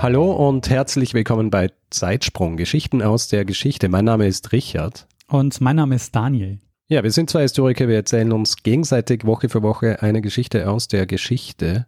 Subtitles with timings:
[0.00, 3.88] Hallo und herzlich willkommen bei Zeitsprung, Geschichten aus der Geschichte.
[3.88, 5.08] Mein Name ist Richard.
[5.26, 6.60] Und mein Name ist Daniel.
[6.86, 10.86] Ja, wir sind zwei Historiker, wir erzählen uns gegenseitig Woche für Woche eine Geschichte aus
[10.86, 11.86] der Geschichte.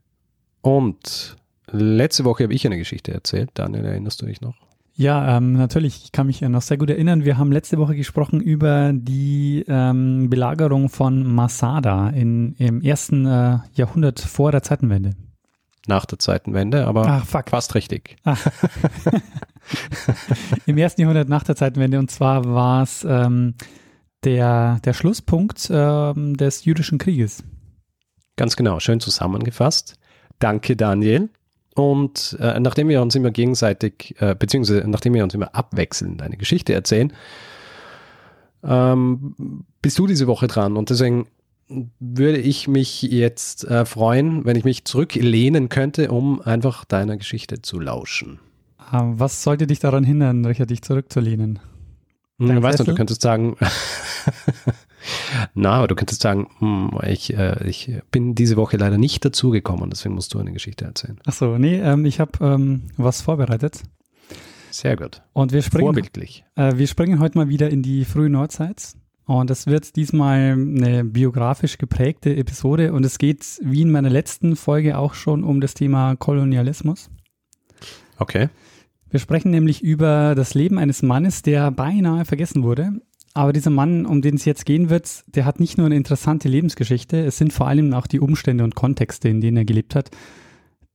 [0.60, 1.36] Und
[1.70, 3.50] letzte Woche habe ich eine Geschichte erzählt.
[3.54, 4.56] Daniel, erinnerst du dich noch?
[4.94, 6.02] Ja, ähm, natürlich.
[6.02, 7.24] Ich kann mich noch sehr gut erinnern.
[7.24, 13.58] Wir haben letzte Woche gesprochen über die ähm, Belagerung von Masada in, im ersten äh,
[13.74, 15.12] Jahrhundert vor der Zeitenwende
[15.86, 18.16] nach der Zeitenwende, aber Ach, fast richtig.
[18.24, 18.36] Ah.
[20.66, 23.54] Im ersten Jahrhundert nach der Zeitenwende und zwar war es ähm,
[24.24, 27.42] der, der Schlusspunkt ähm, des jüdischen Krieges.
[28.36, 29.98] Ganz genau, schön zusammengefasst.
[30.38, 31.30] Danke, Daniel.
[31.74, 36.36] Und äh, nachdem wir uns immer gegenseitig, äh, beziehungsweise nachdem wir uns immer abwechselnd eine
[36.36, 37.12] Geschichte erzählen,
[38.62, 40.76] ähm, bist du diese Woche dran.
[40.76, 41.26] Und deswegen
[41.98, 47.62] würde ich mich jetzt äh, freuen, wenn ich mich zurücklehnen könnte, um einfach deiner Geschichte
[47.62, 48.40] zu lauschen.
[48.78, 51.60] Ah, was sollte dich daran hindern, Richard, dich zurückzulehnen?
[52.38, 53.56] Dein hm, weißt du, du könntest sagen,
[55.54, 59.90] na, aber du könntest sagen, hm, ich, äh, ich bin diese Woche leider nicht dazugekommen,
[59.90, 61.20] deswegen musst du eine Geschichte erzählen.
[61.26, 63.82] Ach so, nee, ähm, ich habe ähm, was vorbereitet.
[64.70, 65.22] Sehr gut.
[65.32, 66.44] Und wir springen, Vorbildlich.
[66.56, 68.94] Äh, wir springen heute mal wieder in die frühe Neuzeit.
[69.30, 74.56] Und es wird diesmal eine biografisch geprägte Episode und es geht wie in meiner letzten
[74.56, 77.10] Folge auch schon um das Thema Kolonialismus.
[78.18, 78.48] Okay.
[79.08, 82.90] Wir sprechen nämlich über das Leben eines Mannes, der beinahe vergessen wurde.
[83.32, 86.48] Aber dieser Mann, um den es jetzt gehen wird, der hat nicht nur eine interessante
[86.48, 90.10] Lebensgeschichte, es sind vor allem auch die Umstände und Kontexte, in denen er gelebt hat,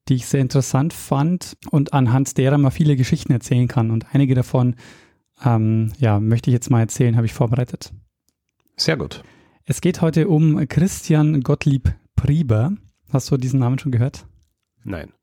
[0.10, 3.92] die ich sehr interessant fand und anhand derer man viele Geschichten erzählen kann.
[3.92, 4.76] Und einige davon,
[5.46, 7.94] ähm, ja, möchte ich jetzt mal erzählen, habe ich vorbereitet.
[8.78, 9.24] Sehr gut.
[9.64, 12.74] Es geht heute um Christian Gottlieb Prieber.
[13.12, 14.26] Hast du diesen Namen schon gehört?
[14.84, 15.14] Nein.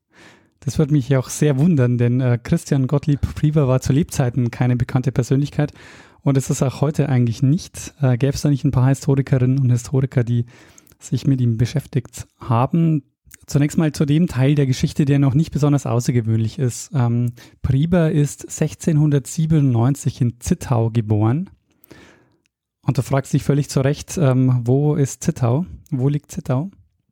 [0.59, 4.75] Das würde mich auch sehr wundern, denn äh, Christian Gottlieb Prieber war zu Lebzeiten keine
[4.75, 5.71] bekannte Persönlichkeit
[6.21, 7.93] und es ist auch heute eigentlich nicht.
[8.01, 10.45] Äh, Gäbe es da nicht ein paar Historikerinnen und Historiker, die
[10.99, 13.03] sich mit ihm beschäftigt haben?
[13.45, 16.91] Zunächst mal zu dem Teil der Geschichte, der noch nicht besonders außergewöhnlich ist.
[16.95, 21.49] Ähm, Prieber ist 1697 in Zittau geboren
[22.85, 25.65] und du fragst dich völlig zu Recht, ähm, wo ist Zittau?
[25.89, 26.69] Wo liegt Zittau?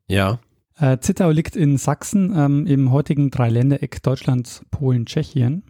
[0.08, 0.38] Ja.
[0.76, 5.64] Äh, Zittau liegt in Sachsen ähm, im heutigen Dreiländereck Deutschland, Polen, Tschechien.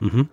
[0.00, 0.28] Mhm.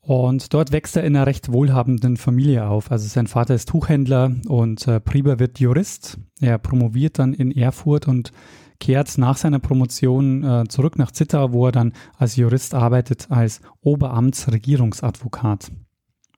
[0.00, 2.92] Und dort wächst er in einer recht wohlhabenden Familie auf.
[2.92, 6.18] Also sein Vater ist Tuchhändler und äh, Prieber wird Jurist.
[6.40, 8.30] Er promoviert dann in Erfurt und
[8.78, 13.60] kehrt nach seiner Promotion äh, zurück nach Zittau, wo er dann als Jurist arbeitet, als
[13.80, 15.72] Oberamtsregierungsadvokat.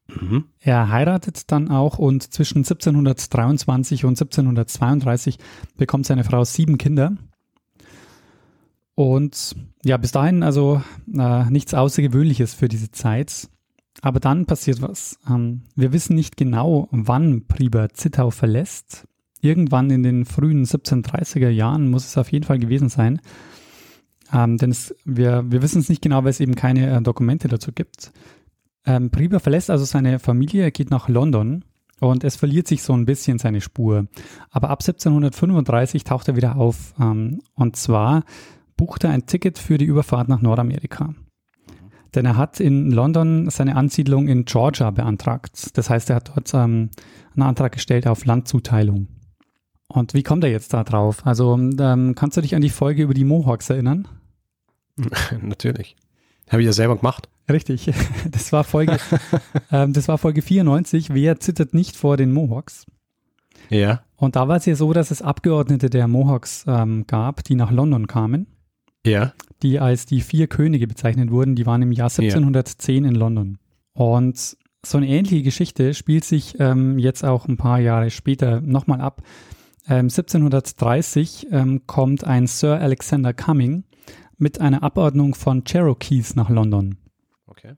[0.08, 0.44] Mhm.
[0.60, 5.38] Er heiratet dann auch und zwischen 1723 und 1732
[5.76, 7.12] bekommt seine Frau sieben Kinder.
[8.94, 9.54] Und
[9.84, 10.82] ja, bis dahin also
[11.14, 13.48] äh, nichts Außergewöhnliches für diese Zeit.
[14.00, 15.18] Aber dann passiert was.
[15.28, 19.06] Ähm, wir wissen nicht genau, wann Prieber Zittau verlässt.
[19.40, 23.20] Irgendwann in den frühen 1730er Jahren muss es auf jeden Fall gewesen sein.
[24.32, 27.48] Ähm, denn es, wir, wir wissen es nicht genau, weil es eben keine äh, Dokumente
[27.48, 28.12] dazu gibt.
[28.88, 31.62] Ähm, Prieber verlässt also seine Familie, geht nach London
[32.00, 34.06] und es verliert sich so ein bisschen seine Spur.
[34.50, 36.94] Aber ab 1735 taucht er wieder auf.
[36.98, 38.24] Ähm, und zwar
[38.78, 41.14] bucht er ein Ticket für die Überfahrt nach Nordamerika.
[42.14, 45.76] Denn er hat in London seine Ansiedlung in Georgia beantragt.
[45.76, 46.88] Das heißt, er hat dort ähm,
[47.34, 49.08] einen Antrag gestellt auf Landzuteilung.
[49.88, 51.26] Und wie kommt er jetzt da drauf?
[51.26, 54.08] Also ähm, kannst du dich an die Folge über die Mohawks erinnern?
[55.42, 55.96] Natürlich.
[56.50, 57.28] Habe ich ja selber gemacht.
[57.50, 57.90] Richtig.
[58.30, 58.98] Das war Folge,
[59.72, 61.14] ähm, das war Folge 94.
[61.14, 62.86] Wer zittert nicht vor den Mohawks?
[63.70, 64.02] Ja.
[64.16, 67.70] Und da war es ja so, dass es Abgeordnete der Mohawks ähm, gab, die nach
[67.70, 68.46] London kamen.
[69.06, 69.32] Ja.
[69.62, 71.54] Die als die vier Könige bezeichnet wurden.
[71.54, 73.10] Die waren im Jahr 1710 ja.
[73.10, 73.58] in London.
[73.92, 79.00] Und so eine ähnliche Geschichte spielt sich ähm, jetzt auch ein paar Jahre später nochmal
[79.00, 79.22] ab.
[79.86, 83.84] 1730 ähm, ähm, kommt ein Sir Alexander Cumming
[84.38, 86.96] mit einer Abordnung von Cherokees nach London.
[87.46, 87.74] Okay.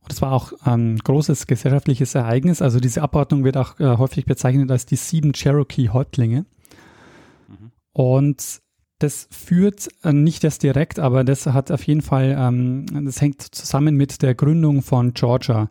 [0.00, 2.62] Und das war auch ein großes gesellschaftliches Ereignis.
[2.62, 6.46] Also diese Abordnung wird auch äh, häufig bezeichnet als die sieben Cherokee-Häuptlinge.
[7.48, 7.72] Mhm.
[7.92, 8.60] Und
[9.00, 13.42] Das führt äh, nicht das direkt, aber das hat auf jeden Fall, ähm, das hängt
[13.42, 15.68] zusammen mit der Gründung von Georgia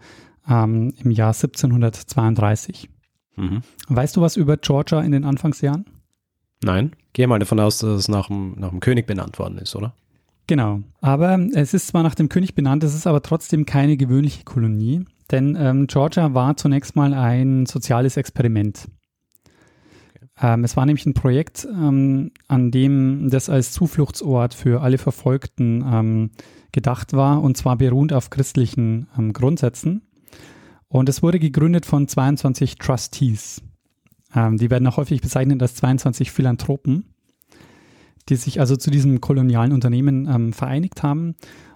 [0.47, 2.89] ähm, im Jahr 1732.
[3.35, 3.61] Mhm.
[3.89, 5.85] Weißt du was über Georgia in den Anfangsjahren?
[6.63, 9.75] Nein, gehe mal davon aus, dass es nach dem, nach dem König benannt worden ist,
[9.75, 9.93] oder?
[10.47, 10.81] Genau.
[11.01, 15.03] Aber es ist zwar nach dem König benannt, es ist aber trotzdem keine gewöhnliche Kolonie,
[15.29, 18.87] denn ähm, Georgia war zunächst mal ein soziales Experiment.
[20.41, 25.83] Ähm, es war nämlich ein Projekt, ähm, an dem das als Zufluchtsort für alle Verfolgten
[25.85, 26.31] ähm,
[26.71, 30.03] gedacht war, und zwar beruhend auf christlichen ähm, Grundsätzen.
[30.87, 33.61] Und es wurde gegründet von 22 Trustees.
[34.33, 37.05] Ähm, die werden auch häufig bezeichnet als 22 Philanthropen,
[38.29, 41.35] die sich also zu diesem kolonialen Unternehmen ähm, vereinigt haben.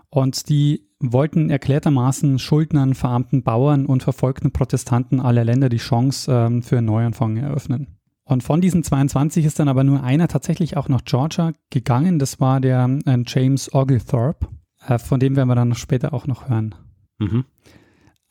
[0.09, 6.77] Und die wollten erklärtermaßen Schuldnern, verarmten Bauern und verfolgten Protestanten aller Länder die Chance für
[6.77, 7.87] einen Neuanfang eröffnen.
[8.31, 12.17] Und von diesen 22 ist dann aber nur einer tatsächlich auch nach Georgia gegangen.
[12.17, 14.47] Das war der äh, James Oglethorpe.
[14.87, 16.73] Äh, von dem werden wir dann später auch noch hören.
[17.19, 17.43] Mhm.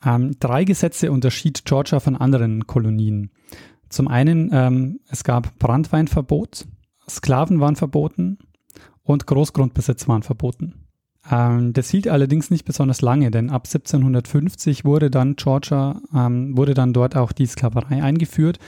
[0.03, 3.29] Ähm, drei Gesetze unterschied Georgia von anderen Kolonien.
[3.89, 6.65] Zum einen, ähm, es gab Brandweinverbot,
[7.15, 8.37] Sklaven waren verboten
[9.03, 10.73] und Großgrundbesitz waren verboten.
[11.29, 16.73] Ähm, das hielt allerdings nicht besonders lange, denn ab 1750 wurde dann Georgia, ähm, wurde
[16.73, 18.59] dann dort auch die Sklaverei eingeführt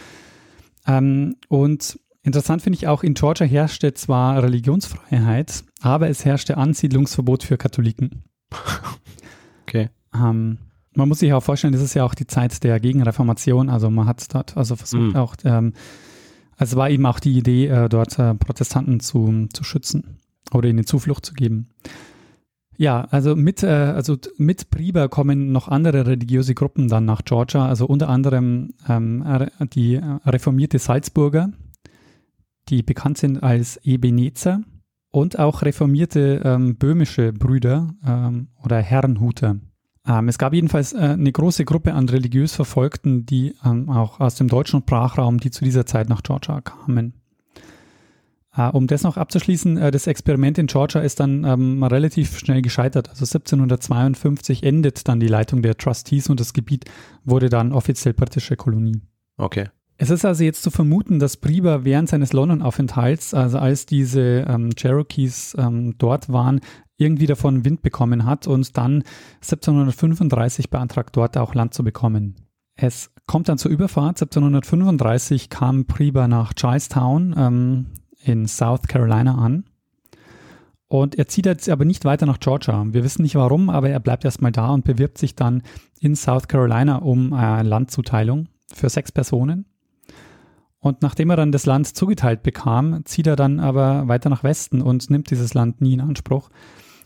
[0.87, 7.43] ähm, und interessant finde ich auch, in Georgia herrschte zwar Religionsfreiheit, aber es herrschte Ansiedlungsverbot
[7.43, 8.23] für Katholiken.
[9.67, 9.89] Okay.
[10.13, 10.59] Ähm,
[10.93, 14.05] man muss sich auch vorstellen, das ist ja auch die Zeit der Gegenreformation, also man
[14.05, 15.15] hat dort also versucht Mhm.
[15.15, 15.73] auch, ähm,
[16.63, 20.19] also war eben auch die Idee, äh, dort äh, Protestanten zu, zu schützen
[20.54, 21.68] oder ihnen Zuflucht zu geben.
[22.77, 27.68] Ja, also mit, äh, also mit Priber kommen noch andere religiöse Gruppen dann nach Georgia,
[27.68, 29.25] also unter anderem ähm,
[29.74, 31.50] die reformierte Salzburger,
[32.69, 34.62] die bekannt sind als Ebenezer
[35.12, 39.57] und auch reformierte ähm, böhmische Brüder ähm, oder Herrenhuter.
[40.07, 44.35] Ähm, es gab jedenfalls äh, eine große Gruppe an religiös Verfolgten, die ähm, auch aus
[44.35, 47.13] dem deutschen Sprachraum, die zu dieser Zeit nach Georgia kamen.
[48.55, 52.61] Äh, um das noch abzuschließen, äh, das Experiment in Georgia ist dann ähm, relativ schnell
[52.61, 53.09] gescheitert.
[53.09, 56.85] Also 1752 endet dann die Leitung der Trustees und das Gebiet
[57.23, 59.01] wurde dann offiziell britische Kolonie.
[59.38, 59.69] Okay.
[59.97, 64.71] Es ist also jetzt zu vermuten, dass Priber während seines London-Aufenthalts, also als diese ähm,
[64.75, 66.61] Cherokees ähm, dort waren,
[67.03, 69.03] irgendwie davon Wind bekommen hat und dann
[69.41, 72.35] 1735 beantragt, dort auch Land zu bekommen.
[72.75, 74.21] Es kommt dann zur Überfahrt.
[74.21, 77.85] 1735 kam Priber nach Charlestown ähm,
[78.23, 79.65] in South Carolina an.
[80.88, 82.85] Und er zieht jetzt aber nicht weiter nach Georgia.
[82.88, 85.63] Wir wissen nicht warum, aber er bleibt erstmal da und bewirbt sich dann
[86.00, 89.65] in South Carolina um äh, Landzuteilung für sechs Personen.
[90.79, 94.81] Und nachdem er dann das Land zugeteilt bekam, zieht er dann aber weiter nach Westen
[94.81, 96.50] und nimmt dieses Land nie in Anspruch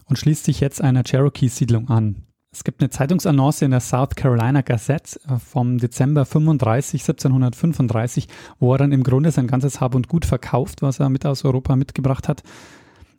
[0.08, 2.28] und schließt sich jetzt einer Cherokee-Siedlung an.
[2.52, 8.28] Es gibt eine Zeitungsannonce in der South Carolina Gazette äh, vom Dezember 35, 1735,
[8.60, 11.46] wo er dann im Grunde sein ganzes Hab und Gut verkauft, was er mit aus
[11.46, 12.44] Europa mitgebracht hat.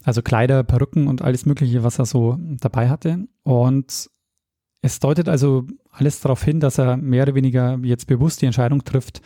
[0.03, 3.27] Also Kleider, Perücken und alles Mögliche, was er so dabei hatte.
[3.43, 4.09] Und
[4.81, 8.83] es deutet also alles darauf hin, dass er mehr oder weniger jetzt bewusst die Entscheidung
[8.83, 9.21] trifft,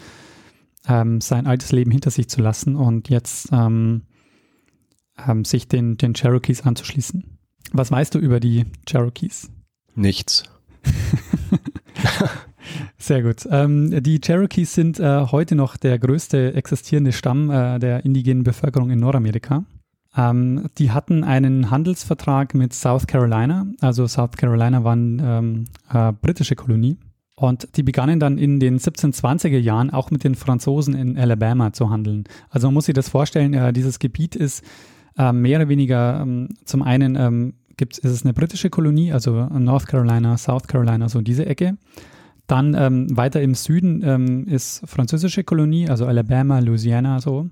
[0.88, 4.04] ähm, sein altes Leben hinter sich zu lassen und jetzt ähm,
[5.28, 7.40] ähm, sich den, den Cherokees anzuschließen.
[7.72, 9.50] Was weißt du über die Cherokees?
[9.96, 10.44] Nichts.
[12.98, 13.48] Sehr gut.
[13.50, 18.90] Ähm, die Cherokees sind äh, heute noch der größte existierende Stamm äh, der indigenen Bevölkerung
[18.90, 19.66] in Nordamerika.
[20.16, 23.68] Ähm, die hatten einen Handelsvertrag mit South Carolina.
[23.82, 26.98] Also South Carolina war eine ähm, äh, britische Kolonie.
[27.36, 31.90] Und die begannen dann in den 1720er Jahren auch mit den Franzosen in Alabama zu
[31.90, 32.26] handeln.
[32.50, 34.64] Also man muss sich das vorstellen, äh, dieses Gebiet ist
[35.16, 39.88] mehr oder weniger ähm, zum einen ähm, gibt ist es eine britische Kolonie, also North
[39.88, 41.78] Carolina, South Carolina, so diese Ecke.
[42.48, 47.50] Dann ähm, weiter im Süden ähm, ist französische Kolonie, also Alabama, Louisiana so.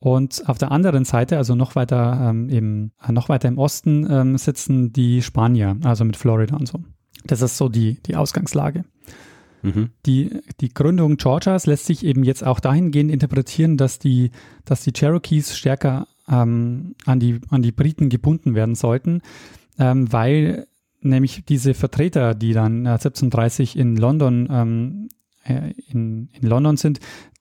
[0.00, 4.06] Und auf der anderen Seite, also noch weiter ähm, im, äh, noch weiter im Osten,
[4.08, 6.80] ähm, sitzen die Spanier, also mit Florida und so.
[7.26, 8.84] Das ist so die, die Ausgangslage.
[9.62, 9.90] Mhm.
[10.06, 14.30] Die, die Gründung Georgias lässt sich eben jetzt auch dahingehend interpretieren, dass die,
[14.64, 19.22] dass die Cherokees stärker ähm, an, die, an die Briten gebunden werden sollten,
[19.78, 20.66] ähm, weil
[21.00, 25.08] nämlich diese Vertreter, die dann äh, 1730 in London, ähm,
[25.44, 27.00] äh, in, in London sind,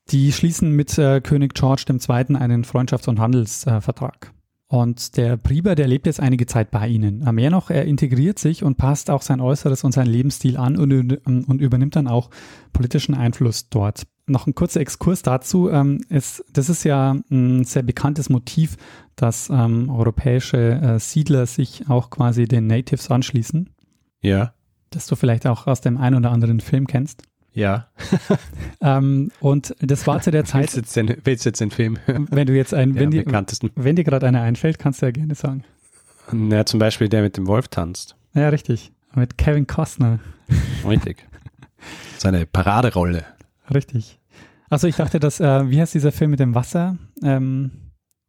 [0.09, 2.35] die schließen mit äh, König George II.
[2.35, 4.31] einen Freundschafts- und Handelsvertrag.
[4.69, 7.23] Und der Priber, der lebt jetzt einige Zeit bei ihnen.
[7.33, 11.25] Mehr noch, er integriert sich und passt auch sein Äußeres und seinen Lebensstil an und,
[11.25, 12.29] und übernimmt dann auch
[12.73, 14.03] politischen Einfluss dort.
[14.25, 15.69] Noch ein kurzer Exkurs dazu.
[15.69, 18.75] Ähm, ist, das ist ja ein sehr bekanntes Motiv,
[19.15, 23.69] dass ähm, europäische äh, Siedler sich auch quasi den Natives anschließen.
[24.21, 24.53] Ja.
[24.89, 27.23] Das du vielleicht auch aus dem einen oder anderen Film kennst.
[27.57, 27.87] Ja.
[28.81, 30.61] ähm, und das war zu der Zeit.
[30.61, 32.27] Willst du jetzt den, willst jetzt den Film hören?
[32.29, 33.25] Wenn du jetzt ein, wenn, dir,
[33.73, 35.63] wenn dir gerade einer einfällt, kannst du ja gerne sagen.
[36.31, 38.15] Ja, zum Beispiel der mit dem Wolf tanzt.
[38.35, 38.91] Ja, richtig.
[39.15, 40.19] Mit Kevin Costner.
[40.87, 41.27] Richtig.
[42.19, 43.25] Seine Paraderolle.
[43.73, 44.19] Richtig.
[44.69, 46.97] Also ich dachte, dass, äh, wie heißt dieser Film mit dem Wasser?
[47.23, 47.71] Ähm,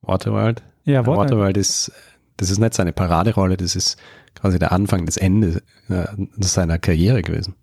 [0.00, 0.62] Waterworld?
[0.84, 1.30] Ja, Waterworld.
[1.30, 1.92] Waterworld ist,
[2.38, 3.98] das ist nicht seine Paraderolle, das ist
[4.34, 6.06] quasi der Anfang, das Ende äh,
[6.38, 7.56] seiner Karriere gewesen.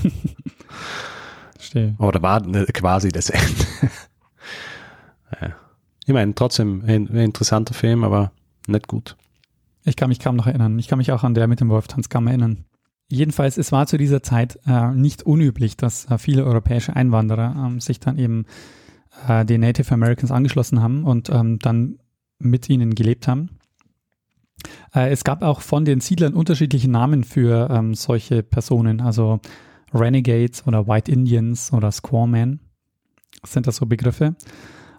[1.72, 1.96] Verstehe.
[1.98, 3.90] Oder war quasi das Ende.
[5.40, 5.54] ja.
[6.04, 8.32] Ich meine, trotzdem ein, ein, interessanter Film, aber
[8.66, 9.16] nicht gut.
[9.84, 10.78] Ich kann mich kaum noch erinnern.
[10.78, 12.64] Ich kann mich auch an der mit dem Wolftanz kaum erinnern.
[13.08, 17.80] Jedenfalls, es war zu dieser Zeit äh, nicht unüblich, dass äh, viele europäische Einwanderer äh,
[17.80, 18.46] sich dann eben
[19.28, 21.98] äh, den Native Americans angeschlossen haben und ähm, dann
[22.38, 23.58] mit ihnen gelebt haben.
[24.94, 29.00] Äh, es gab auch von den Siedlern unterschiedliche Namen für ähm, solche Personen.
[29.00, 29.40] Also
[29.92, 32.60] Renegades oder White Indians oder Squawmen
[33.44, 34.36] sind das so Begriffe.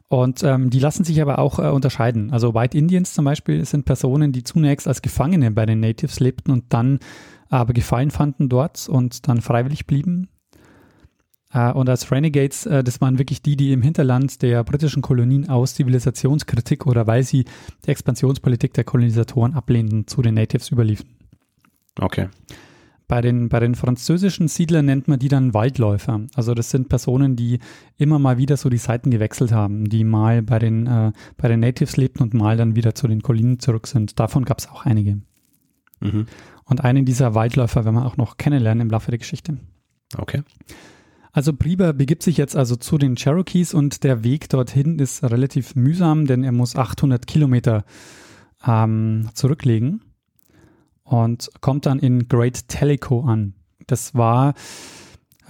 [0.09, 2.31] Und ähm, die lassen sich aber auch äh, unterscheiden.
[2.31, 6.51] Also White Indians zum Beispiel sind Personen, die zunächst als Gefangene bei den Natives lebten
[6.51, 6.99] und dann
[7.49, 10.29] aber Gefallen fanden dort und dann freiwillig blieben.
[11.51, 15.49] Äh, und als Renegades, äh, das waren wirklich die, die im Hinterland der britischen Kolonien
[15.49, 17.45] aus Zivilisationskritik oder weil sie
[17.85, 21.09] die Expansionspolitik der Kolonisatoren ablehnten, zu den Natives überliefen.
[21.99, 22.27] Okay.
[23.07, 26.21] Bei den, bei den französischen Siedlern nennt man die dann Waldläufer.
[26.35, 27.59] Also das sind Personen, die
[27.97, 31.59] immer mal wieder so die Seiten gewechselt haben, die mal bei den, äh, bei den
[31.59, 34.19] Natives lebten und mal dann wieder zu den Kolonien zurück sind.
[34.19, 35.19] Davon gab es auch einige.
[35.99, 36.27] Mhm.
[36.65, 39.57] Und einen dieser Waldläufer werden wir auch noch kennenlernen im Laufe der Geschichte.
[40.17, 40.43] Okay.
[41.33, 45.75] Also Priber begibt sich jetzt also zu den Cherokees und der Weg dorthin ist relativ
[45.75, 47.83] mühsam, denn er muss 800 Kilometer
[48.65, 50.01] ähm, zurücklegen
[51.03, 53.53] und kommt dann in Great Tellico an.
[53.87, 54.53] Das war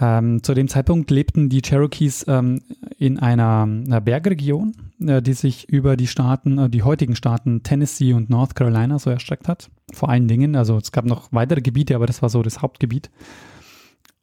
[0.01, 2.61] ähm, zu dem Zeitpunkt lebten die Cherokees ähm,
[2.97, 8.13] in einer, einer Bergregion, äh, die sich über die Staaten, äh, die heutigen Staaten Tennessee
[8.13, 9.69] und North Carolina so erstreckt hat.
[9.93, 13.11] Vor allen Dingen, also es gab noch weitere Gebiete, aber das war so das Hauptgebiet.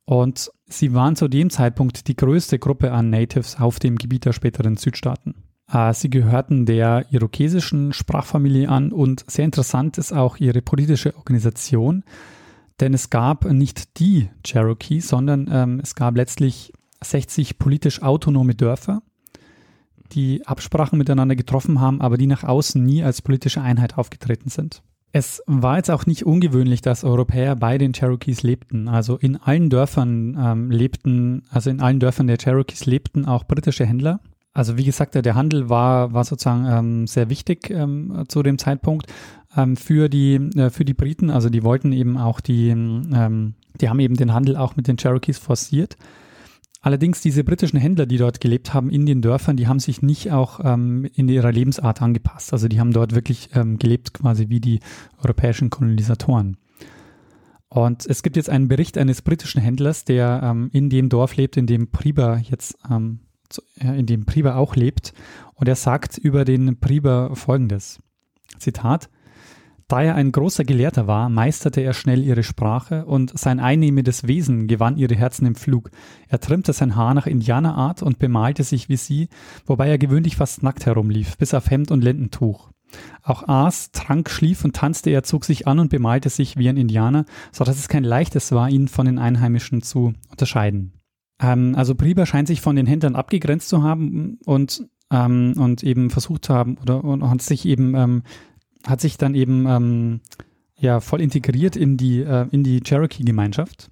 [0.04, 4.32] Und sie waren zu dem Zeitpunkt die größte Gruppe an Natives auf dem Gebiet der
[4.32, 5.34] späteren Südstaaten.
[5.72, 12.04] Äh, sie gehörten der irokesischen Sprachfamilie an und sehr interessant ist auch ihre politische Organisation,
[12.80, 16.72] denn es gab nicht die Cherokee, sondern ähm, es gab letztlich
[17.02, 19.02] 60 politisch autonome Dörfer,
[20.12, 24.82] die Absprachen miteinander getroffen haben, aber die nach außen nie als politische Einheit aufgetreten sind.
[25.12, 28.86] Es war jetzt auch nicht ungewöhnlich, dass Europäer bei den Cherokees lebten.
[28.86, 33.84] Also in allen Dörfern ähm, lebten, also in allen Dörfern der Cherokees lebten auch britische
[33.84, 34.20] Händler
[34.60, 39.06] also wie gesagt, der Handel war, war sozusagen ähm, sehr wichtig ähm, zu dem Zeitpunkt
[39.56, 41.30] ähm, für, die, äh, für die Briten.
[41.30, 44.98] Also die wollten eben auch die, ähm, die haben eben den Handel auch mit den
[44.98, 45.96] Cherokees forciert.
[46.82, 50.30] Allerdings diese britischen Händler, die dort gelebt haben in den Dörfern, die haben sich nicht
[50.30, 52.52] auch ähm, in ihrer Lebensart angepasst.
[52.52, 54.80] Also die haben dort wirklich ähm, gelebt quasi wie die
[55.24, 56.58] europäischen Kolonisatoren.
[57.70, 61.56] Und es gibt jetzt einen Bericht eines britischen Händlers, der ähm, in dem Dorf lebt,
[61.56, 63.20] in dem Priba jetzt ähm,
[63.80, 65.12] in dem Priber auch lebt.
[65.54, 68.00] Und er sagt über den Priber folgendes.
[68.58, 69.08] Zitat.
[69.90, 74.68] Da er ein großer Gelehrter war, meisterte er schnell ihre Sprache und sein einnehmendes Wesen
[74.68, 75.90] gewann ihre Herzen im Flug.
[76.28, 79.28] Er trimmte sein Haar nach Indianerart und bemalte sich wie sie,
[79.66, 82.70] wobei er gewöhnlich fast nackt herumlief, bis auf Hemd und Lendentuch.
[83.24, 86.76] Auch aß, trank, schlief und tanzte, er zog sich an und bemalte sich wie ein
[86.76, 90.99] Indianer, so dass es kein leichtes war, ihn von den Einheimischen zu unterscheiden.
[91.40, 96.10] Ähm, also Priber scheint sich von den Händlern abgegrenzt zu haben und, ähm, und eben
[96.10, 98.22] versucht zu haben oder und hat sich eben, ähm,
[98.86, 100.20] hat sich dann eben ähm,
[100.76, 103.90] ja voll integriert in die, äh, in die Cherokee-Gemeinschaft.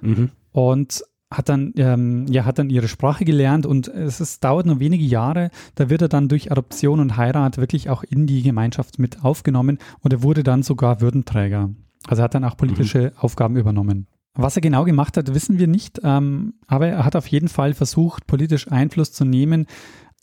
[0.00, 0.30] Mhm.
[0.52, 4.80] Und hat dann, ähm, ja, hat dann ihre Sprache gelernt und es ist, dauert nur
[4.80, 8.98] wenige Jahre, da wird er dann durch Adoption und Heirat wirklich auch in die Gemeinschaft
[8.98, 11.70] mit aufgenommen und er wurde dann sogar Würdenträger.
[12.08, 13.18] Also er hat dann auch politische mhm.
[13.18, 14.08] Aufgaben übernommen.
[14.34, 17.74] Was er genau gemacht hat, wissen wir nicht, ähm, aber er hat auf jeden Fall
[17.74, 19.66] versucht, politisch Einfluss zu nehmen.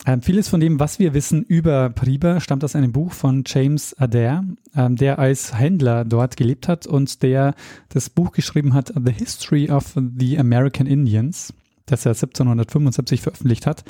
[0.06, 3.96] Ähm, vieles von dem, was wir wissen über Priber, stammt aus einem Buch von James
[3.98, 4.46] Adair,
[4.76, 7.56] ähm, der als Händler dort gelebt hat und der
[7.90, 11.54] das Buch geschrieben hat, The History of the American Indians,
[11.88, 13.84] das er 1775 veröffentlicht hat.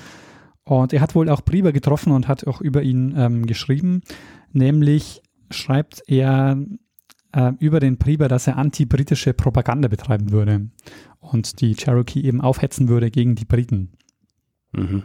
[0.63, 4.01] Und er hat wohl auch Prieber getroffen und hat auch über ihn ähm, geschrieben.
[4.51, 5.21] Nämlich
[5.51, 6.57] schreibt er
[7.33, 10.69] äh, über den Prieber, dass er anti-britische Propaganda betreiben würde
[11.19, 13.91] und die Cherokee eben aufhetzen würde gegen die Briten.
[14.73, 15.03] Mhm.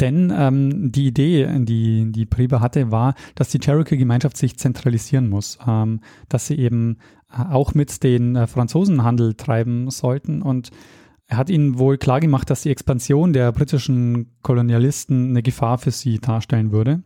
[0.00, 5.58] Denn ähm, die Idee, die die Prieber hatte, war, dass die Cherokee-Gemeinschaft sich zentralisieren muss,
[5.66, 6.98] ähm, dass sie eben
[7.30, 10.42] äh, auch mit den äh, Franzosen Handel treiben sollten.
[10.42, 10.70] Und
[11.26, 16.18] er hat ihnen wohl klargemacht, dass die Expansion der britischen Kolonialisten eine Gefahr für sie
[16.18, 17.02] darstellen würde.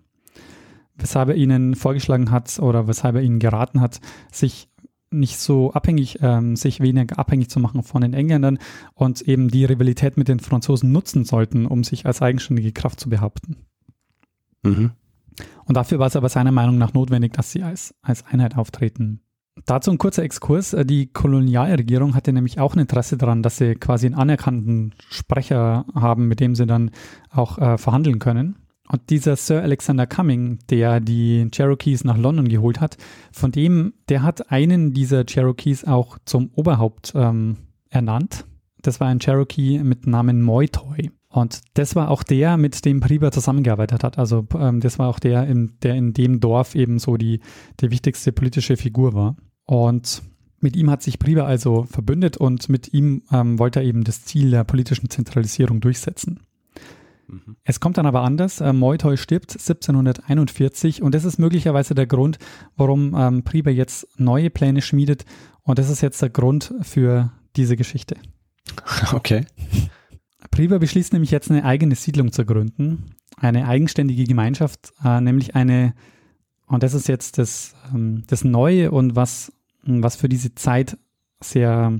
[0.99, 4.01] Weshalb er ihnen vorgeschlagen hat oder weshalb er ihnen geraten hat,
[4.33, 4.69] sich
[5.11, 8.59] nicht so abhängig, ähm, sich weniger abhängig zu machen von den Engländern
[8.95, 13.09] und eben die Rivalität mit den Franzosen nutzen sollten, um sich als eigenständige Kraft zu
[13.09, 13.57] behaupten.
[14.63, 14.91] Mhm.
[15.65, 19.21] Und dafür war es aber seiner Meinung nach notwendig, dass sie als, als Einheit auftreten.
[19.67, 20.77] Dazu ein kurzer Exkurs.
[20.85, 26.29] Die Kolonialregierung hatte nämlich auch ein Interesse daran, dass sie quasi einen anerkannten Sprecher haben,
[26.29, 26.91] mit dem sie dann
[27.31, 28.57] auch äh, verhandeln können.
[28.91, 32.97] Und dieser Sir Alexander Cumming, der die Cherokees nach London geholt hat,
[33.33, 37.57] von dem, der hat einen dieser Cherokees auch zum Oberhaupt ähm,
[37.91, 38.47] ernannt.
[38.83, 41.11] Das war ein Cherokee mit Namen Moitoy.
[41.29, 44.19] Und das war auch der, mit dem Priber zusammengearbeitet hat.
[44.19, 47.41] Also ähm, das war auch der, in, der in dem Dorf eben so die,
[47.81, 49.37] die wichtigste politische Figur war.
[49.67, 50.23] Und
[50.61, 54.25] mit ihm hat sich Priber also verbündet und mit ihm ähm, wollte er eben das
[54.25, 56.41] Ziel der politischen Zentralisierung durchsetzen.
[57.29, 57.57] Mhm.
[57.65, 58.61] Es kommt dann aber anders.
[58.61, 62.39] Äh, Moitoy stirbt 1741 und das ist möglicherweise der Grund,
[62.77, 65.25] warum ähm, Priber jetzt neue Pläne schmiedet.
[65.63, 68.17] Und das ist jetzt der Grund für diese Geschichte.
[69.13, 69.47] Okay.
[70.51, 75.95] Priber beschließt nämlich jetzt eine eigene Siedlung zu gründen, eine eigenständige Gemeinschaft, äh, nämlich eine,
[76.67, 80.97] und das ist jetzt das, ähm, das Neue und was, was für diese Zeit
[81.41, 81.99] sehr,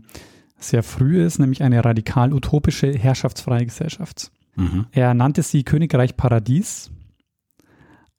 [0.59, 4.31] sehr früh ist, nämlich eine radikal utopische, herrschaftsfreie Gesellschaft.
[4.59, 4.87] Mhm.
[4.91, 6.91] Er nannte sie Königreich Paradies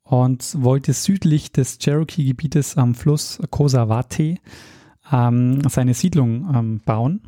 [0.02, 4.36] und wollte südlich des Cherokee-Gebietes am Fluss Kosawate
[5.12, 7.20] ähm, seine Siedlung ähm, bauen.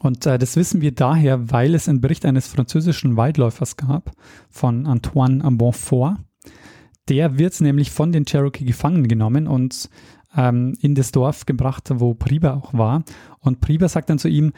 [0.00, 4.12] Und äh, das wissen wir daher, weil es einen Bericht eines französischen Waldläufers gab,
[4.50, 6.18] von Antoine Bonfort.
[7.08, 9.88] Der wird nämlich von den Cherokee gefangen genommen und
[10.36, 13.02] ähm, in das Dorf gebracht, wo Priber auch war.
[13.40, 14.52] Und Priber sagt dann zu ihm,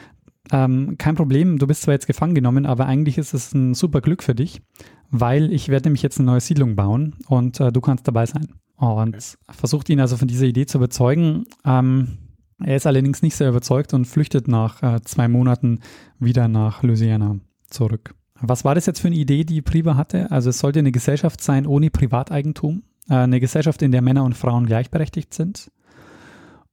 [0.51, 4.01] ähm, kein Problem, du bist zwar jetzt gefangen genommen, aber eigentlich ist es ein super
[4.01, 4.61] Glück für dich,
[5.09, 8.47] weil ich werde nämlich jetzt eine neue Siedlung bauen und äh, du kannst dabei sein.
[8.77, 9.35] Und okay.
[9.51, 11.45] versucht ihn also von dieser Idee zu überzeugen.
[11.63, 12.17] Ähm,
[12.63, 15.79] er ist allerdings nicht sehr überzeugt und flüchtet nach äh, zwei Monaten
[16.19, 17.37] wieder nach Louisiana
[17.69, 18.15] zurück.
[18.39, 20.31] Was war das jetzt für eine Idee, die Priva hatte?
[20.31, 24.35] Also es sollte eine Gesellschaft sein ohne Privateigentum, äh, eine Gesellschaft, in der Männer und
[24.35, 25.71] Frauen gleichberechtigt sind.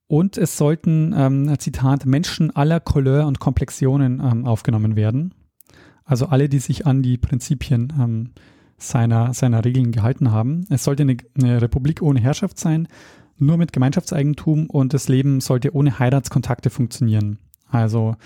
[0.09, 5.35] Und es sollten, ähm, Zitat, Menschen aller Couleur und Komplexionen ähm, aufgenommen werden.
[6.05, 8.31] Also alle, die sich an die Prinzipien ähm,
[8.79, 10.65] seiner, seiner Regeln gehalten haben.
[10.71, 12.89] Es sollte eine, eine Republik ohne Herrschaft sein,
[13.37, 17.39] nur mit Gemeinschaftseigentum und das Leben sollte ohne Heiratskontakte funktionieren.
[17.69, 18.17] Also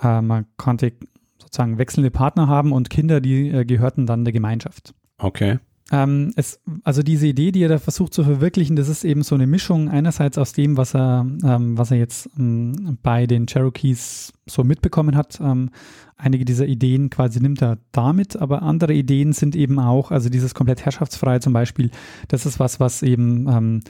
[0.00, 0.92] äh, man konnte
[1.38, 4.94] sozusagen wechselnde Partner haben und Kinder, die äh, gehörten dann der Gemeinschaft.
[5.18, 5.58] Okay.
[5.92, 9.34] Ähm, es, also diese Idee, die er da versucht zu verwirklichen, das ist eben so
[9.34, 14.32] eine Mischung einerseits aus dem, was er, ähm, was er jetzt ähm, bei den Cherokees
[14.46, 15.40] so mitbekommen hat.
[15.40, 15.70] Ähm,
[16.16, 20.54] einige dieser Ideen quasi nimmt er damit, aber andere Ideen sind eben auch, also dieses
[20.54, 21.90] komplett herrschaftsfreie zum Beispiel,
[22.28, 23.80] das ist was, was eben ähm,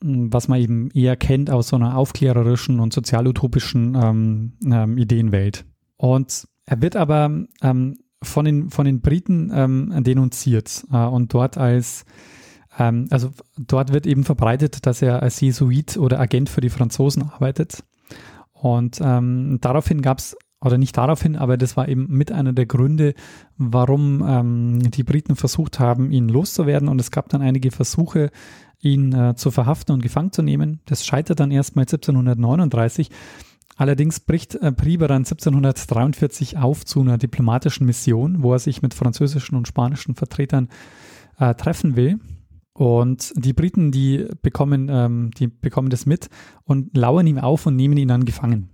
[0.00, 5.64] was man eben eher kennt aus so einer aufklärerischen und sozialutopischen ähm, ähm, Ideenwelt.
[5.96, 11.56] Und er wird aber ähm, von den, von den Briten ähm, denunziert äh, und dort
[11.56, 12.04] als,
[12.78, 17.22] ähm, also dort wird eben verbreitet, dass er als Jesuit oder Agent für die Franzosen
[17.22, 17.84] arbeitet.
[18.52, 22.66] Und ähm, daraufhin gab es, oder nicht daraufhin, aber das war eben mit einer der
[22.66, 23.14] Gründe,
[23.56, 26.88] warum ähm, die Briten versucht haben, ihn loszuwerden.
[26.88, 28.30] Und es gab dann einige Versuche,
[28.80, 30.80] ihn äh, zu verhaften und gefangen zu nehmen.
[30.86, 33.10] Das scheitert dann erst mal 1739.
[33.78, 38.92] Allerdings bricht äh, Priber dann 1743 auf zu einer diplomatischen Mission, wo er sich mit
[38.92, 40.68] französischen und spanischen Vertretern
[41.38, 42.18] äh, treffen will.
[42.72, 46.28] Und die Briten, die bekommen, ähm, die bekommen das mit
[46.64, 48.68] und lauern ihm auf und nehmen ihn dann gefangen.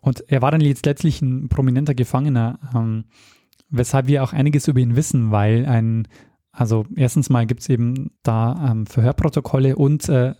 [0.00, 3.04] Und er war dann jetzt letztlich ein prominenter Gefangener, ähm,
[3.70, 6.08] weshalb wir auch einiges über ihn wissen, weil ein,
[6.50, 10.34] also erstens mal gibt es eben da ähm, Verhörprotokolle und äh,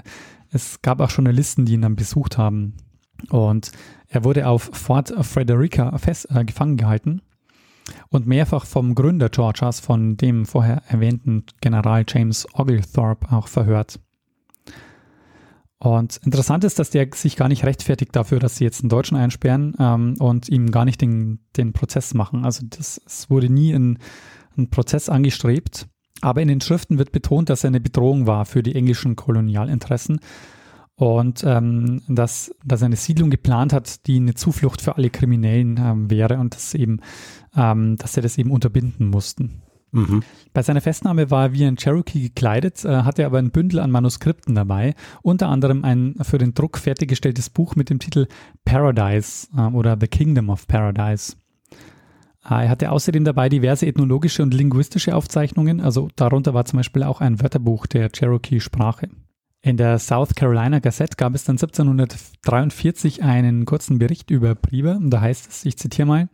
[0.51, 2.75] es gab auch Journalisten, die ihn dann besucht haben.
[3.31, 3.73] Und
[4.09, 7.23] er wurde auf Fort Frederica fest, äh, gefangen gehalten
[8.11, 14.01] und mehrfach vom Gründer Georgias, von dem vorher erwähnten General James Oglethorpe, auch verhört.
[15.81, 19.17] Und interessant ist, dass der sich gar nicht rechtfertigt dafür, dass sie jetzt einen Deutschen
[19.17, 22.45] einsperren ähm, und ihm gar nicht den, den Prozess machen.
[22.45, 23.99] Also das, es wurde nie ein,
[24.57, 25.87] einen Prozess angestrebt.
[26.21, 30.19] Aber in den Schriften wird betont, dass er eine Bedrohung war für die englischen Kolonialinteressen
[30.99, 35.79] und ähm, dass, dass er eine Siedlung geplant hat, die eine Zuflucht für alle Kriminellen
[35.81, 37.01] ähm, wäre und dass eben,
[37.57, 39.63] ähm, dass sie das eben unterbinden mussten.
[39.93, 40.25] Mhm.
[40.53, 43.93] Bei seiner Festnahme war er wie ein Cherokee gekleidet, äh, hatte aber ein Bündel an
[43.93, 48.27] Manuskripten dabei, unter anderem ein für den Druck fertiggestelltes Buch mit dem Titel
[48.65, 51.37] Paradise äh, oder The Kingdom of Paradise.
[52.45, 57.05] Äh, er hatte außerdem dabei diverse ethnologische und linguistische Aufzeichnungen, also darunter war zum Beispiel
[57.05, 59.09] auch ein Wörterbuch der Cherokee-Sprache.
[59.61, 65.21] In der South Carolina Gazette gab es dann 1743 einen kurzen Bericht über und da
[65.21, 66.29] heißt es, ich zitiere mal,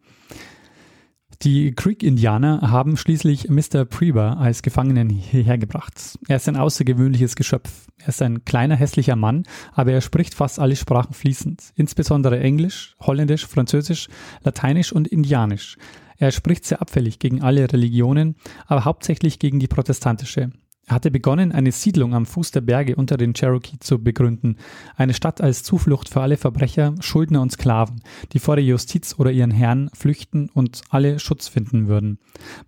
[1.42, 3.84] die Creek-Indianer haben schließlich Mr.
[3.84, 6.18] Preber als Gefangenen hierher gebracht.
[6.28, 7.87] Er ist ein außergewöhnliches Geschöpf.
[7.98, 12.94] Er ist ein kleiner, hässlicher Mann, aber er spricht fast alle Sprachen fließend, insbesondere Englisch,
[13.00, 14.08] Holländisch, Französisch,
[14.42, 15.76] Lateinisch und Indianisch.
[16.16, 20.50] Er spricht sehr abfällig gegen alle Religionen, aber hauptsächlich gegen die protestantische.
[20.86, 24.56] Er hatte begonnen, eine Siedlung am Fuß der Berge unter den Cherokee zu begründen,
[24.96, 29.30] eine Stadt als Zuflucht für alle Verbrecher, Schuldner und Sklaven, die vor der Justiz oder
[29.30, 32.18] ihren Herrn flüchten und alle Schutz finden würden.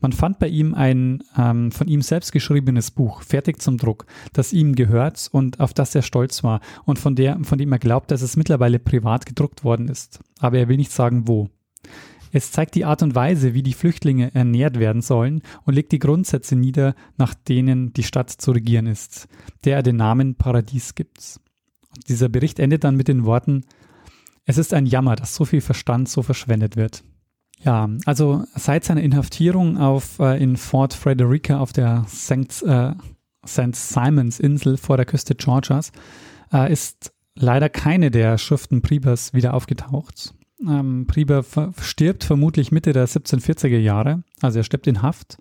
[0.01, 4.53] Man fand bei ihm ein ähm, von ihm selbst geschriebenes Buch, fertig zum Druck, das
[4.53, 8.11] ihm gehört und auf das er stolz war und von, der, von dem er glaubt,
[8.11, 10.21] dass es mittlerweile privat gedruckt worden ist.
[10.41, 11.51] Aber er will nicht sagen, wo.
[12.37, 15.99] Es zeigt die Art und Weise, wie die Flüchtlinge ernährt werden sollen und legt die
[15.99, 19.27] Grundsätze nieder, nach denen die Stadt zu regieren ist,
[19.65, 21.41] der er den Namen Paradies gibt.
[21.95, 23.65] Und dieser Bericht endet dann mit den Worten,
[24.45, 27.05] es ist ein Jammer, dass so viel Verstand so verschwendet wird.
[27.63, 32.63] Ja, also seit seiner Inhaftierung auf, äh, in Fort Frederica auf der St.
[32.65, 32.93] Äh.
[33.47, 35.91] Simons Insel vor der Küste Georgias
[36.53, 40.35] äh, ist leider keine der Schriften Pribers wieder aufgetaucht.
[40.65, 41.45] Ähm, Prieber
[41.81, 45.39] stirbt vermutlich Mitte der 1740er Jahre, also er stirbt in Haft.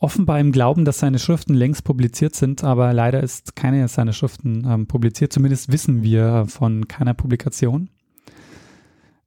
[0.00, 4.64] Offenbar im Glauben, dass seine Schriften längst publiziert sind, aber leider ist keine seiner Schriften
[4.68, 5.32] ähm, publiziert.
[5.32, 7.90] Zumindest wissen wir von keiner Publikation.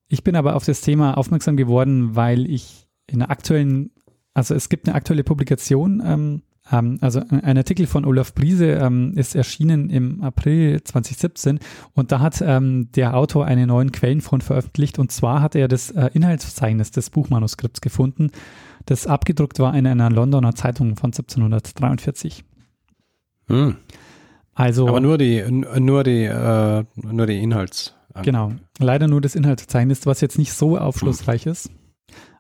[0.08, 3.92] Ich bin aber auf das Thema aufmerksam geworden, weil ich in der aktuellen,
[4.34, 9.14] also es gibt eine aktuelle Publikation ähm, ähm, also ein Artikel von Olaf Briese ähm,
[9.16, 11.60] ist erschienen im April 2017
[11.94, 15.92] und da hat ähm, der Autor einen neuen Quellenfund veröffentlicht und zwar hat er das
[15.92, 18.32] äh, Inhaltsverzeichnis des Buchmanuskripts gefunden,
[18.86, 22.44] das abgedruckt war in einer Londoner Zeitung von 1743.
[23.48, 23.76] Hm.
[24.54, 27.96] Also, Aber nur die, nur die, äh, nur die Inhalts.
[28.22, 31.72] Genau, leider nur das Inhaltsverzeichnis, was jetzt nicht so aufschlussreich ist.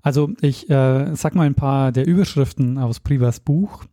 [0.02, 3.86] Also ich äh, sag mal ein paar der Überschriften aus Privas Buch.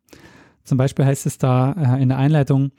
[0.65, 2.73] Zum Beispiel heißt es da äh, in der Einleitung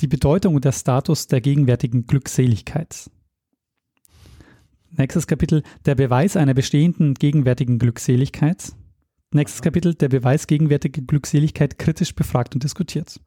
[0.00, 3.10] die Bedeutung und der Status der gegenwärtigen Glückseligkeit.
[4.90, 8.72] Nächstes Kapitel der Beweis einer bestehenden gegenwärtigen Glückseligkeit.
[9.32, 13.20] Nächstes Kapitel der Beweis gegenwärtiger Glückseligkeit kritisch befragt und diskutiert.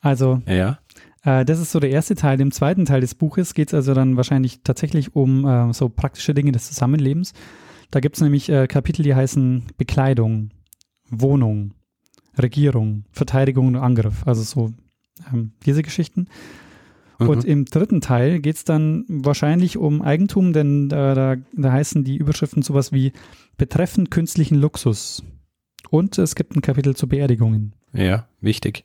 [0.00, 0.78] Also ja.
[1.24, 2.40] Äh, das ist so der erste Teil.
[2.40, 6.34] Im zweiten Teil des Buches geht es also dann wahrscheinlich tatsächlich um äh, so praktische
[6.34, 7.32] Dinge des Zusammenlebens.
[7.92, 10.50] Da gibt es nämlich äh, Kapitel, die heißen Bekleidung,
[11.10, 11.74] Wohnung,
[12.38, 14.26] Regierung, Verteidigung und Angriff.
[14.26, 14.72] Also so
[15.32, 16.26] ähm, diese Geschichten.
[17.18, 17.28] Mhm.
[17.28, 22.02] Und im dritten Teil geht es dann wahrscheinlich um Eigentum, denn äh, da, da heißen
[22.02, 23.12] die Überschriften sowas wie
[23.58, 25.22] betreffend künstlichen Luxus.
[25.90, 27.74] Und es gibt ein Kapitel zu Beerdigungen.
[27.92, 28.84] Ja, wichtig.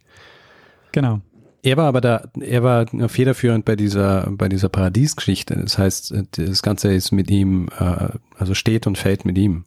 [0.91, 1.21] Genau.
[1.67, 5.53] Er war aber da, er war federführend bei dieser, bei dieser Paradiesgeschichte.
[5.57, 9.65] Das heißt, das Ganze ist mit ihm, äh, also steht und fällt mit ihm.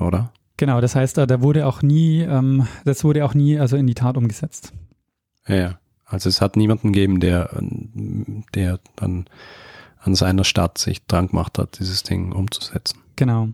[0.00, 0.32] Oder?
[0.56, 3.94] Genau, das heißt, da wurde auch nie, ähm, das wurde auch nie also in die
[3.94, 4.72] Tat umgesetzt.
[5.46, 7.48] Ja, also es hat niemanden gegeben, der,
[8.54, 9.26] der dann
[10.00, 12.98] an seiner Stadt sich dran gemacht hat, dieses Ding umzusetzen.
[13.14, 13.50] Genau.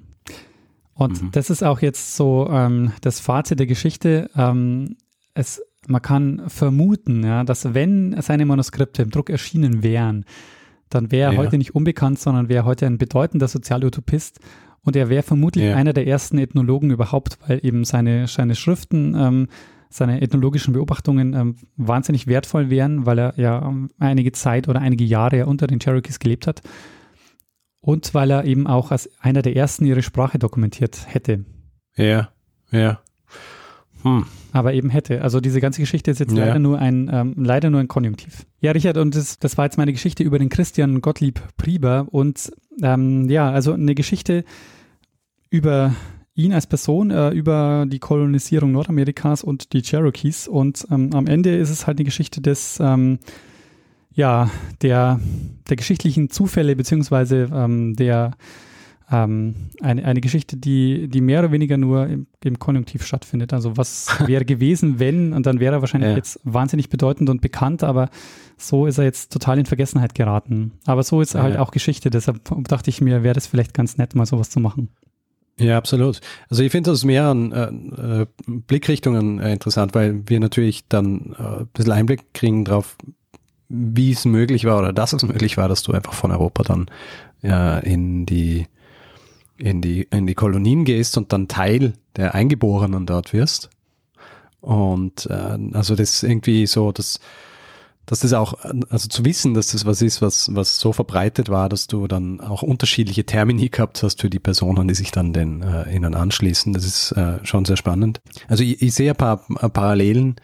[0.94, 1.30] Und mhm.
[1.32, 4.30] das ist auch jetzt so ähm, das Fazit der Geschichte.
[4.34, 4.96] Ähm,
[5.34, 10.24] es man kann vermuten, ja, dass wenn seine Manuskripte im Druck erschienen wären,
[10.90, 11.38] dann wäre er ja.
[11.38, 14.40] heute nicht unbekannt, sondern wäre heute ein bedeutender Sozialutopist
[14.82, 15.76] und er wäre vermutlich ja.
[15.76, 19.48] einer der ersten Ethnologen überhaupt, weil eben seine, seine Schriften, ähm,
[19.88, 25.04] seine ethnologischen Beobachtungen ähm, wahnsinnig wertvoll wären, weil er ja ähm, einige Zeit oder einige
[25.04, 26.62] Jahre unter den Cherokees gelebt hat
[27.80, 31.44] und weil er eben auch als einer der ersten ihre Sprache dokumentiert hätte.
[31.96, 32.30] Ja,
[32.70, 33.00] ja.
[34.04, 34.26] Hm.
[34.52, 35.22] Aber eben hätte.
[35.22, 36.44] Also diese ganze Geschichte ist jetzt ja.
[36.44, 38.46] leider nur ein ähm, leider nur ein Konjunktiv.
[38.60, 42.52] Ja, Richard, und das, das war jetzt meine Geschichte über den Christian Gottlieb Prieber und
[42.82, 44.44] ähm, ja, also eine Geschichte
[45.48, 45.94] über
[46.34, 51.56] ihn als Person, äh, über die Kolonisierung Nordamerikas und die Cherokees und ähm, am Ende
[51.56, 53.18] ist es halt eine Geschichte des ähm,
[54.12, 54.50] ja,
[54.82, 55.18] der,
[55.68, 58.32] der geschichtlichen Zufälle beziehungsweise ähm, der
[59.10, 63.52] ähm, eine, eine Geschichte, die, die mehr oder weniger nur im, im Konjunktiv stattfindet.
[63.52, 66.16] Also was wäre gewesen, wenn, und dann wäre er wahrscheinlich Ja.
[66.16, 68.08] jetzt wahnsinnig bedeutend und bekannt, aber
[68.56, 70.72] so ist er jetzt total in Vergessenheit geraten.
[70.86, 71.60] Aber so ist Ja, halt ja.
[71.60, 74.88] auch Geschichte, deshalb dachte ich mir, wäre das vielleicht ganz nett, mal sowas zu machen.
[75.58, 76.20] Ja, absolut.
[76.48, 81.36] Also ich finde das aus mehreren äh, äh, Blickrichtungen äh, interessant, weil wir natürlich dann
[81.38, 82.96] äh, ein bisschen Einblick kriegen drauf,
[83.68, 86.86] wie es möglich war oder dass es möglich war, dass du einfach von Europa dann
[87.82, 88.66] in die
[89.56, 93.70] in die in die Kolonien gehst und dann Teil der Eingeborenen dort wirst.
[94.60, 97.20] Und äh, also das irgendwie so, dass
[98.06, 98.54] dass das auch,
[98.90, 102.40] also zu wissen, dass das was ist, was, was so verbreitet war, dass du dann
[102.40, 106.72] auch unterschiedliche Termini gehabt hast für die Personen, die sich dann den äh, ihnen anschließen.
[106.74, 108.20] Das ist äh, schon sehr spannend.
[108.46, 110.36] Also ich, ich sehe ein paar äh, Parallelen,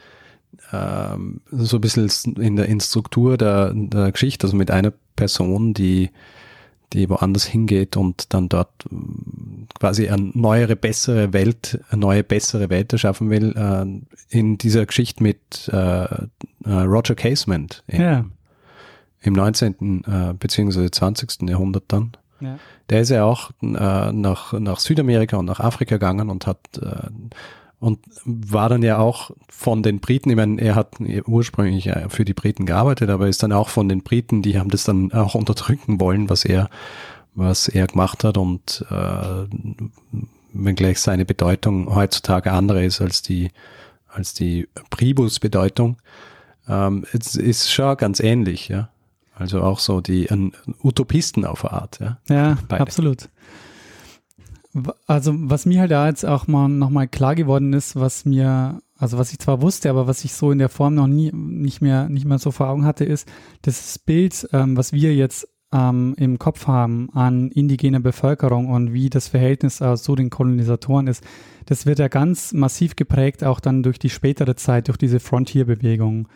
[0.72, 5.74] ähm, so ein bisschen in der, in Struktur der, der Geschichte, also mit einer Person,
[5.74, 6.10] die
[6.92, 12.70] die woanders hingeht und dann dort mm, quasi eine neuere, bessere Welt, eine neue, bessere
[12.70, 16.26] Welt erschaffen will, äh, in dieser Geschichte mit äh, äh,
[16.64, 18.24] Roger Casement im, Ja.
[19.22, 20.04] im 19.
[20.04, 21.48] Äh, beziehungsweise 20.
[21.48, 22.12] Jahrhundert dann.
[22.40, 22.58] Ja.
[22.88, 27.08] Der ist ja auch äh, nach, nach Südamerika und nach Afrika gegangen und hat äh,
[27.80, 32.34] und war dann ja auch von den Briten, ich meine, er hat ursprünglich für die
[32.34, 35.98] Briten gearbeitet, aber ist dann auch von den Briten, die haben das dann auch unterdrücken
[35.98, 36.68] wollen, was er,
[37.34, 39.46] was er gemacht hat und äh,
[40.52, 43.50] wenngleich seine Bedeutung heutzutage andere ist als die,
[44.08, 45.96] als die Priebus-Bedeutung,
[46.68, 48.90] ähm, es ist schon ganz ähnlich, ja.
[49.34, 50.28] Also auch so die
[50.82, 52.18] Utopisten auf eine Art, ja.
[52.28, 52.82] Ja, Beide.
[52.82, 53.30] absolut.
[55.06, 59.18] Also was mir halt da jetzt auch mal nochmal klar geworden ist, was mir, also
[59.18, 62.08] was ich zwar wusste, aber was ich so in der Form noch nie, nicht mehr,
[62.08, 63.28] nicht mehr so vor Augen hatte, ist,
[63.62, 69.10] das Bild, ähm, was wir jetzt ähm, im Kopf haben an indigener Bevölkerung und wie
[69.10, 71.24] das Verhältnis äh, zu den Kolonisatoren ist,
[71.66, 76.28] das wird ja ganz massiv geprägt, auch dann durch die spätere Zeit, durch diese Frontier-Bewegung.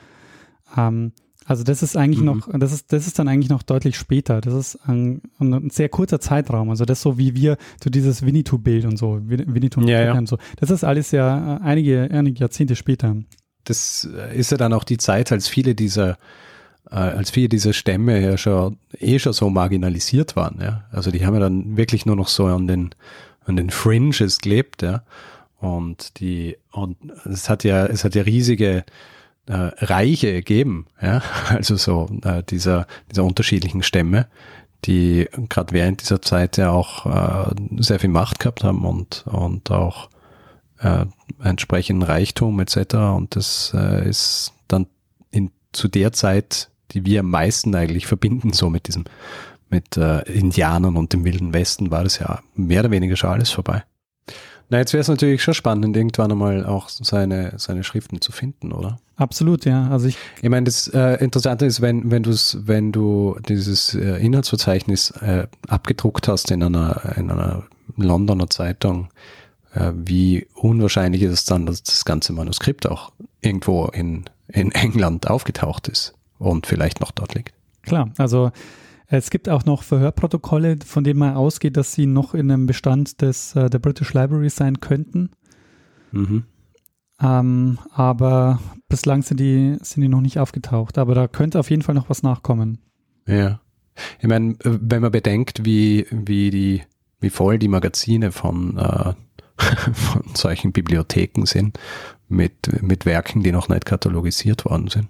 [0.76, 1.12] Ähm,
[1.46, 2.26] also das ist eigentlich Mhm.
[2.26, 4.40] noch, das ist, das ist dann eigentlich noch deutlich später.
[4.40, 6.70] Das ist ein, ein sehr kurzer Zeitraum.
[6.70, 10.12] Also das so wie wir, so dieses Winnetou-Bild und so, Win- Winnetou und Ja, ja.
[10.14, 10.38] und so.
[10.56, 13.16] Das ist alles ja einige, einige Jahrzehnte später.
[13.64, 16.18] das äh, ist ja dann auch die Zeit, als viele dieser,
[16.90, 20.84] äh, als viele dieser Stämme ja schon eh schon so marginalisiert waren, ja.
[20.92, 22.90] Also die haben ja dann wirklich nur noch so an den,
[23.46, 25.02] an den Fringes gelebt, ja.
[25.60, 28.84] Und die, und es hat ja, es hat ja riesige
[29.46, 31.22] äh, Reiche gegeben, ja.
[31.48, 34.26] Also so äh, dieser, dieser unterschiedlichen Stämme,
[34.84, 39.70] die gerade während dieser Zeit ja auch äh, sehr viel Macht gehabt haben und, und
[39.70, 40.08] auch
[40.80, 41.06] äh,
[41.42, 42.94] entsprechenden Reichtum etc.
[42.94, 44.86] Und das äh, ist dann
[45.30, 49.04] in, zu der Zeit, die wir am meisten eigentlich verbinden, so mit diesem,
[49.70, 53.50] mit äh, Indianern und dem Wilden Westen, war das ja mehr oder weniger schon alles
[53.50, 53.84] vorbei.
[54.70, 58.72] Na, jetzt wäre es natürlich schon spannend, irgendwann einmal auch seine, seine Schriften zu finden,
[58.72, 58.98] oder?
[59.16, 59.88] Absolut, ja.
[59.88, 64.16] Also ich, Ich meine, das äh, Interessante ist, wenn, wenn, du's, wenn du dieses äh,
[64.16, 67.64] Inhaltsverzeichnis äh, abgedruckt hast in einer, in einer
[67.96, 69.08] Londoner Zeitung,
[69.72, 75.30] äh, wie unwahrscheinlich ist es dann, dass das ganze Manuskript auch irgendwo in, in England
[75.30, 77.54] aufgetaucht ist und vielleicht noch dort liegt.
[77.82, 78.50] klar, also
[79.06, 83.20] es gibt auch noch Verhörprotokolle, von denen man ausgeht, dass sie noch in einem Bestand
[83.22, 85.30] des, äh, der British Library sein könnten.
[86.10, 86.44] Mhm.
[87.20, 90.98] Ähm, aber bislang sind die, sind die noch nicht aufgetaucht.
[90.98, 92.78] Aber da könnte auf jeden Fall noch was nachkommen.
[93.26, 93.60] Ja.
[94.20, 96.82] Ich meine, wenn man bedenkt, wie, wie die,
[97.20, 99.14] wie voll die Magazine von, äh,
[99.92, 101.78] von solchen Bibliotheken sind,
[102.28, 105.08] mit, mit Werken, die noch nicht katalogisiert worden sind,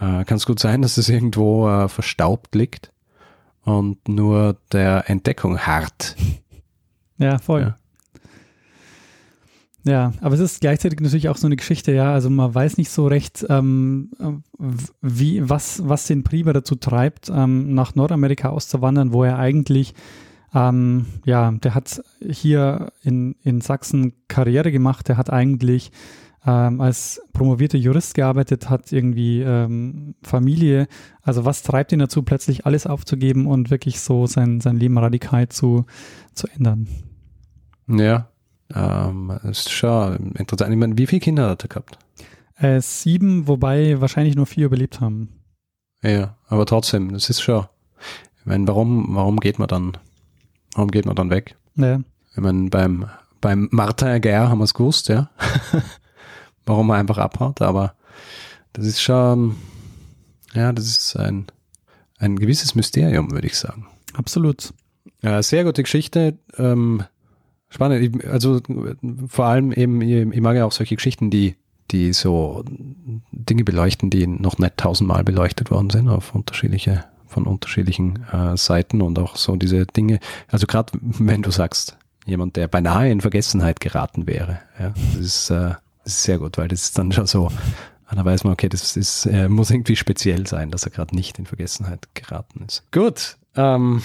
[0.00, 2.92] äh, kann es gut sein, dass es irgendwo äh, verstaubt liegt
[3.64, 6.16] und nur der Entdeckung hart.
[7.16, 7.60] Ja, voll.
[7.62, 7.78] Ja.
[9.84, 10.12] Ja.
[10.22, 12.12] aber es ist gleichzeitig natürlich auch so eine Geschichte, ja.
[12.12, 14.10] Also man weiß nicht so recht, ähm,
[15.02, 19.94] wie, was, was den Priber dazu treibt, ähm, nach Nordamerika auszuwandern, wo er eigentlich,
[20.54, 25.92] ähm, ja, der hat hier in, in Sachsen Karriere gemacht, der hat eigentlich
[26.46, 30.88] ähm, als promovierter Jurist gearbeitet, hat irgendwie ähm, Familie.
[31.22, 35.48] Also was treibt ihn dazu, plötzlich alles aufzugeben und wirklich so sein, sein Leben radikal
[35.48, 35.84] zu,
[36.32, 36.88] zu ändern?
[37.86, 38.28] Ja,
[38.74, 40.72] ähm, das ist schon interessant.
[40.72, 41.98] Ich meine, wie viele Kinder hat er gehabt?
[42.56, 45.28] Äh, sieben, wobei wahrscheinlich nur vier überlebt haben.
[46.02, 47.66] Ja, aber trotzdem, das ist schon.
[48.40, 49.96] Ich meine, warum, warum geht man dann,
[50.74, 51.56] warum geht man dann weg?
[51.76, 52.00] Ja,
[52.32, 53.06] Ich meine, beim,
[53.40, 55.30] beim Martin Aguirre haben wir es gewusst, ja.
[56.66, 57.94] warum er einfach abhaut, aber
[58.72, 59.56] das ist schon,
[60.54, 61.46] ja, das ist ein,
[62.18, 63.86] ein gewisses Mysterium, würde ich sagen.
[64.14, 64.72] absolut.
[65.22, 66.38] Ja, sehr gute Geschichte.
[66.58, 67.02] Ähm,
[67.74, 68.24] spannend.
[68.24, 68.60] Also
[69.28, 71.56] vor allem eben, ich mag ja auch solche Geschichten, die,
[71.90, 72.64] die so
[73.32, 79.02] Dinge beleuchten, die noch nicht tausendmal beleuchtet worden sind auf unterschiedliche, von unterschiedlichen äh, Seiten
[79.02, 80.20] und auch so diese Dinge.
[80.48, 85.50] Also gerade wenn du sagst, jemand, der beinahe in Vergessenheit geraten wäre, ja, das ist,
[85.50, 87.50] äh, das ist sehr gut, weil das ist dann schon so,
[88.14, 91.38] da weiß man, okay, das ist, äh, muss irgendwie speziell sein, dass er gerade nicht
[91.38, 92.84] in Vergessenheit geraten ist.
[92.92, 94.02] Gut, ähm,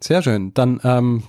[0.00, 0.54] sehr schön.
[0.54, 1.22] Dann, ähm,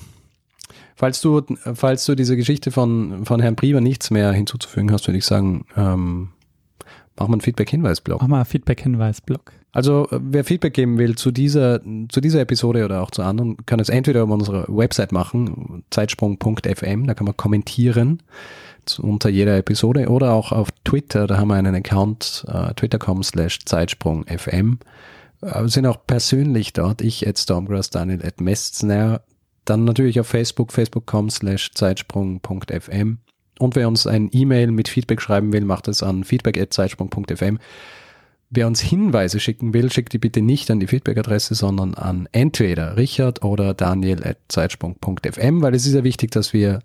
[1.06, 1.42] falls du,
[1.76, 5.66] falls du diese Geschichte von, von Herrn Prieber nichts mehr hinzuzufügen hast, würde ich sagen,
[5.78, 6.30] ähm,
[7.16, 8.22] machen wir einen Feedback-Hinweis-Blog.
[8.22, 9.52] Mach mal einen Feedback-Hinweis-Blog.
[9.72, 13.80] Also, wer Feedback geben will zu dieser, zu dieser Episode oder auch zu anderen, kann
[13.80, 18.24] es entweder auf unserer Website machen, zeitsprung.fm, da kann man kommentieren
[19.00, 23.60] unter jeder Episode oder auch auf Twitter, da haben wir einen Account, uh, twitter.com slash
[23.66, 24.78] zeitsprungfm.
[25.42, 27.02] Wir sind auch persönlich dort.
[27.02, 29.22] Ich at Stormgrass, Daniel at Mestner.
[29.66, 33.18] Dann natürlich auf Facebook, facebook.com slash zeitsprung.fm.
[33.58, 37.58] Und wer uns ein E-Mail mit Feedback schreiben will, macht es an feedback at zeitsprung.fm.
[38.52, 42.96] Wer uns Hinweise schicken will, schickt die bitte nicht an die Feedback-Adresse, sondern an entweder
[42.96, 46.80] Richard oder Daniel at zeitsprung.fm, weil es ist ja wichtig, dass wir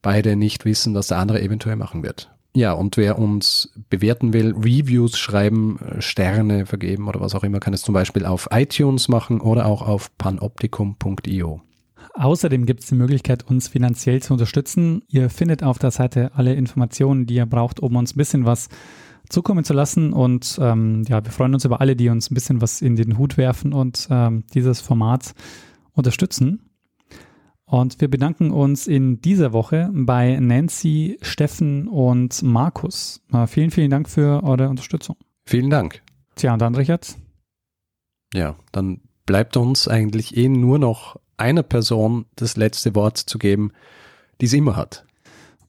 [0.00, 2.30] beide nicht wissen, was der andere eventuell machen wird.
[2.56, 7.74] Ja, und wer uns bewerten will, Reviews schreiben, Sterne vergeben oder was auch immer, kann
[7.74, 11.60] es zum Beispiel auf iTunes machen oder auch auf panoptikum.io.
[12.14, 15.02] Außerdem gibt es die Möglichkeit, uns finanziell zu unterstützen.
[15.08, 18.68] Ihr findet auf der Seite alle Informationen, die ihr braucht, um uns ein bisschen was
[19.28, 20.12] zukommen zu lassen.
[20.12, 23.18] Und ähm, ja, wir freuen uns über alle, die uns ein bisschen was in den
[23.18, 25.34] Hut werfen und ähm, dieses Format
[25.92, 26.70] unterstützen.
[27.66, 33.22] Und wir bedanken uns in dieser Woche bei Nancy, Steffen und Markus.
[33.46, 35.16] Vielen, vielen Dank für eure Unterstützung.
[35.46, 36.02] Vielen Dank.
[36.36, 37.16] Tja, und dann, Richard?
[38.34, 43.72] Ja, dann bleibt uns eigentlich eh nur noch einer Person das letzte Wort zu geben,
[44.40, 45.04] die es immer hat.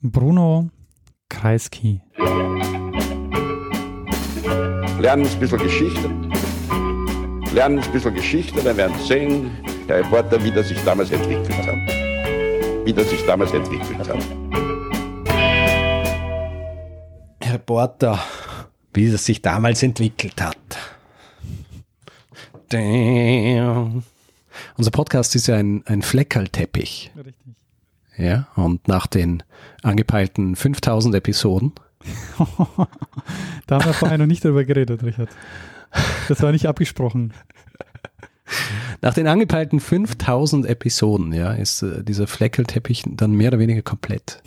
[0.01, 0.69] Bruno
[1.29, 2.01] Kreisky.
[4.99, 6.09] Lernen ein bisschen Geschichte.
[7.53, 9.51] Lernen ein bisschen Geschichte, dann werden Sie sehen,
[9.87, 12.85] der Reporter, wie das sich damals entwickelt hat.
[12.85, 14.17] Wie das sich damals entwickelt hat.
[17.51, 18.19] Reporter,
[18.93, 20.57] wie das sich damals entwickelt hat.
[22.69, 24.03] Damn.
[24.77, 27.11] Unser Podcast ist ja ein, ein Fleckerlteppich.
[27.15, 27.35] Richtig.
[28.17, 29.43] Ja, und nach den
[29.83, 31.73] angepeilten 5000 Episoden.
[33.67, 35.29] da haben wir vorher noch nicht darüber geredet, Richard.
[36.27, 37.33] Das war nicht abgesprochen.
[39.01, 44.41] Nach den angepeilten 5000 Episoden, ja, ist äh, dieser Fleckelteppich dann mehr oder weniger komplett.